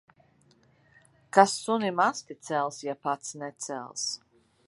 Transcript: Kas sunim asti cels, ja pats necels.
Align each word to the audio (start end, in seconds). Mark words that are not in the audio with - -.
Kas 1.37 1.53
sunim 1.65 2.01
asti 2.07 2.33
cels, 2.47 2.77
ja 2.87 2.95
pats 3.03 3.29
necels. 3.43 4.03